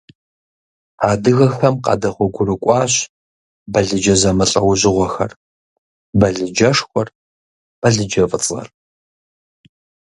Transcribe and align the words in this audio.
Адыгэхэм 1.09 1.75
къадэгъуэгурыкӀуащ 1.85 2.93
балыджэ 3.71 4.15
зэмылӀэужьыгъуэхэр, 4.21 5.31
балыджэшхуэр, 6.19 7.07
балыджэфӀыцӀэр. 7.81 8.67